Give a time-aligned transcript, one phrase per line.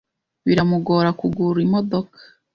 [0.45, 2.17] Biramugora kugura imodoka.